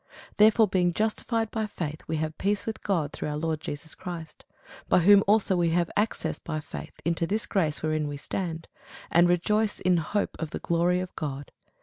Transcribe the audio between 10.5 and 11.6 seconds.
glory of God.